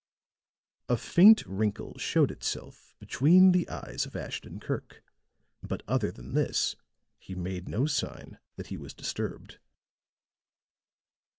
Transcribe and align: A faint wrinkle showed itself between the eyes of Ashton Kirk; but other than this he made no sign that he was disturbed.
A 0.89 0.97
faint 0.97 1.45
wrinkle 1.45 1.95
showed 1.99 2.31
itself 2.31 2.95
between 2.97 3.51
the 3.51 3.69
eyes 3.69 4.07
of 4.07 4.15
Ashton 4.15 4.59
Kirk; 4.59 5.03
but 5.61 5.83
other 5.87 6.09
than 6.11 6.33
this 6.33 6.75
he 7.19 7.35
made 7.35 7.69
no 7.69 7.85
sign 7.85 8.39
that 8.55 8.69
he 8.73 8.77
was 8.77 8.95
disturbed. 8.95 9.59